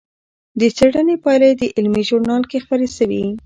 د 0.59 0.61
څېړنې 0.75 1.15
پایلې 1.23 1.51
د 1.61 1.63
علمي 1.75 2.03
ژورنال 2.07 2.43
کې 2.51 2.57
خپرې 2.65 2.87
شوې. 2.97 3.23